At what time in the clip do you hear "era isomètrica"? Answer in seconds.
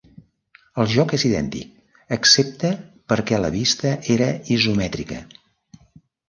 4.17-5.21